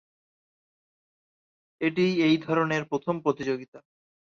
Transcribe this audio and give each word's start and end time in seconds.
এটিই 1.81 2.13
এই 2.21 2.35
ধরনের 2.37 2.83
প্রথম 2.85 3.15
প্রতিযোগিতা। 3.21 3.79